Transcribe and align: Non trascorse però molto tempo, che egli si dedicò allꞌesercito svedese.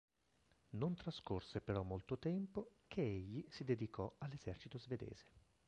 Non 0.79 0.95
trascorse 0.95 1.61
però 1.61 1.83
molto 1.83 2.17
tempo, 2.17 2.71
che 2.87 3.01
egli 3.03 3.45
si 3.49 3.63
dedicò 3.63 4.11
allꞌesercito 4.17 4.79
svedese. 4.79 5.25